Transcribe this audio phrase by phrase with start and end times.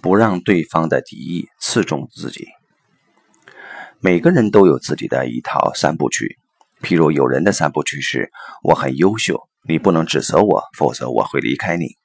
[0.00, 2.46] 不让对方的敌意刺中自己。
[4.00, 6.38] 每个人都有自己的一套三部曲，
[6.82, 8.30] 譬如有人的三部曲是：
[8.62, 11.96] 我很优秀，你不能指责我，否则我会离开你；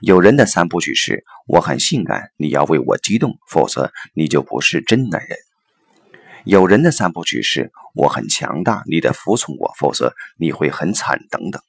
[0.00, 5.36] 有人的三部曲是：我很性感，你要为我激动，否则你就不是真男人；
[6.44, 11.60] 有人的三部曲是：我很强大，你得服从我，否则你会很惨，等等。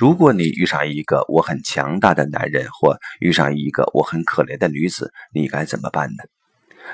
[0.00, 6.24] 如果你遇上一个我很强大的男人，或遇上一个我很可怜的女子，你该怎么办呢？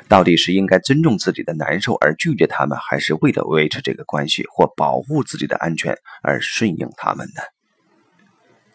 [0.09, 7.42] 到底是应该尊重自己的难受而拒绝他们，还是为了维持这个关系或保护自己的安全而顺应他们呢？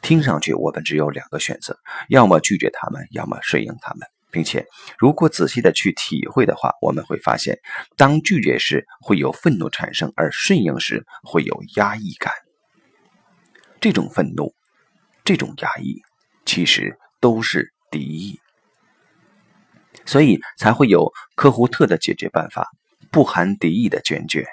[0.02, 1.78] 听上去我们只有两个选择：
[2.08, 4.08] 要么拒绝他们，要么顺应他们。
[4.32, 4.66] 并且，
[4.98, 7.60] 如果仔细的去体会的话，我们会发现，
[7.98, 12.32] 当拒绝时会有愤怒产生，而顺应时会有压抑感。
[13.82, 14.54] 这种愤怒，
[15.26, 16.04] 这种压抑，
[16.46, 18.40] 其实都是敌意，
[20.06, 22.70] 所以才会有科胡特的解决办法——
[23.12, 24.46] 不含敌意的坚决。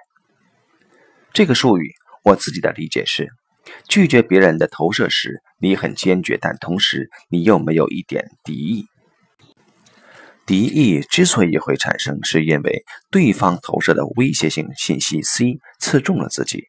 [1.34, 1.92] 这个术语，
[2.24, 3.28] 我自己的理解是：
[3.86, 8.86] 拒绝别人的投射时，你很坚决，但同时你又没有一点敌意。
[10.46, 16.64] 敌意之所以会产生，是因为对方投射的威胁性信息 C 刺中了自己。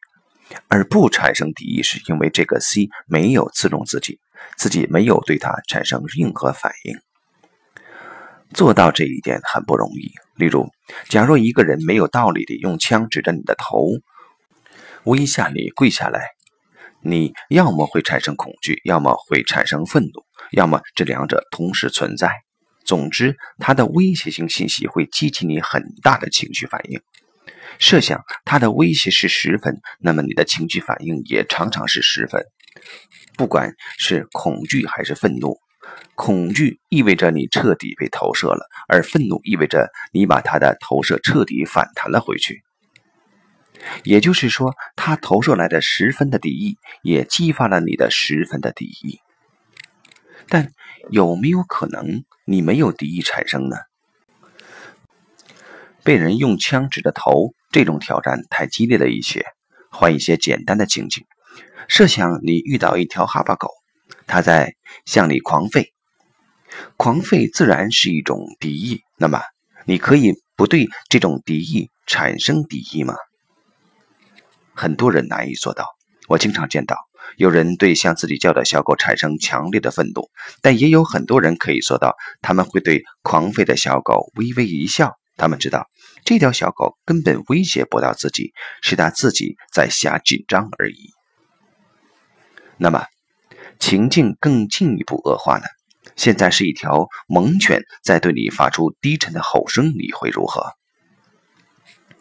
[0.68, 4.18] 而不产生敌意，是因为这个 C 没有刺中自己，
[4.56, 6.98] 自己没有对他产生任何反应。
[8.52, 10.12] 做到这一点很不容易。
[10.36, 10.68] 例如，
[11.08, 13.86] 假若一个人没有道理地用枪指着你的头，
[15.04, 16.30] 威吓你跪下来，
[17.00, 22.42] 你要么会产生恐惧，要么会产生愤怒，要么这两者同时存在。
[22.84, 27.00] 总之，他的威胁性信息会激起你很大的情绪反应。
[27.78, 32.42] 设想他的威胁是十分，那么你的情绪反应也常常是十分。
[33.36, 35.56] 不管是恐惧还是愤怒，
[36.14, 42.62] 恐惧意味着你彻底被投射了，而愤怒意味着你把他的投射彻底反弹了回去。
[44.04, 49.20] 也就是说，他投射来的十分的敌意，也激发了你的十分的敌意。
[50.48, 50.70] 但
[51.10, 53.76] 有没有可能你没有敌意产生呢？
[56.10, 57.54] 被人用枪指着头。
[57.70, 59.44] 这种挑战太激烈了一些，
[59.92, 61.24] 换一些简单的情景。
[61.86, 63.68] 设想你遇到一条哈巴狗，
[64.26, 65.86] 它在向你狂吠，
[66.96, 69.02] 狂吠自然是一种敌意。
[69.18, 69.40] 那么，
[69.84, 73.14] 你可以不对这种敌意产生敌意吗？
[74.74, 75.86] 很多人难以做到。
[76.26, 76.96] 我经常见到
[77.36, 80.28] 有人对向自己叫的小狗产生强烈的愤怒，
[80.60, 85.19] 但也有很多人可以做到，他们会对狂吠的小狗微微一笑。
[85.40, 85.88] 他们知道。
[86.22, 88.52] 这条小狗根本威胁不到自己，
[88.82, 91.10] 是他自己在瞎紧张而已。
[92.76, 93.06] 那么，
[93.78, 95.64] 情境更进一步恶化呢？
[96.16, 100.72] 现在是一条猛犬在对你发出低沉的吼声，你会如何？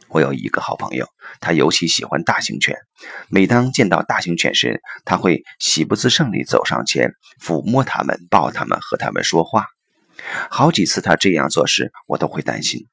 [0.08, 1.06] 我有一个好朋友，
[1.42, 2.78] 他尤其喜欢大型犬。
[3.30, 7.12] 每当见到大型犬时，他会喜不自胜地走上前，
[7.44, 9.66] 抚摸它们，抱它们，和它们说话。
[10.50, 12.88] 好几次他这样做时，我都会担心。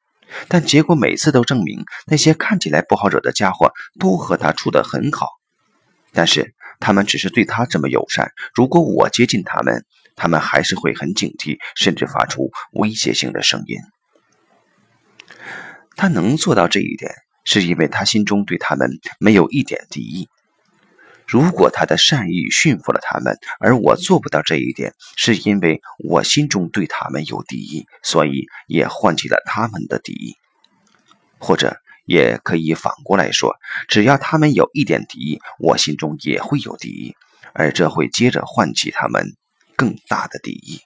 [0.48, 5.28] 但结果每次都证明，那些看起来不好惹的家伙都和他处得很好。
[6.12, 8.32] 但是他们只是对他这么友善。
[8.54, 13.76] 如果我接近他们，他们还是会很警惕，甚至发出威胁性的声音。
[15.94, 17.12] 他能做到这一点，
[17.44, 20.28] 是因为他心中对他们没有一点敌意。
[21.26, 30.36] 如果他的善意驯服了他们，而我做不到这一点，是因为我心中对他们有敌意，所以也唤起了他们的敌意。
[31.38, 31.76] 或者
[32.06, 33.56] 也可以反过来说，
[33.88, 37.16] 只要他们有一点敌意，我心中也会有敌意，
[37.52, 39.34] 而这会接着唤起他们
[39.76, 40.80] 更大的敌意。